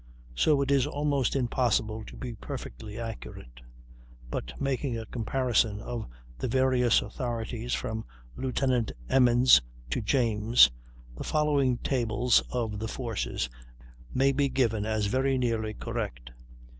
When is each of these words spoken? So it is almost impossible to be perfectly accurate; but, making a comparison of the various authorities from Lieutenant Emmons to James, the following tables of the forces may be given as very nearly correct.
So 0.33 0.63
it 0.63 0.71
is 0.71 0.87
almost 0.87 1.35
impossible 1.35 2.03
to 2.05 2.17
be 2.17 2.33
perfectly 2.33 2.97
accurate; 2.99 3.61
but, 4.31 4.59
making 4.59 4.97
a 4.97 5.05
comparison 5.05 5.79
of 5.79 6.07
the 6.39 6.47
various 6.47 7.03
authorities 7.03 7.75
from 7.75 8.05
Lieutenant 8.35 8.93
Emmons 9.09 9.61
to 9.91 10.01
James, 10.01 10.71
the 11.15 11.23
following 11.23 11.77
tables 11.77 12.41
of 12.49 12.79
the 12.79 12.87
forces 12.87 13.47
may 14.11 14.31
be 14.31 14.49
given 14.49 14.87
as 14.87 15.05
very 15.05 15.37
nearly 15.37 15.75
correct. 15.75 16.31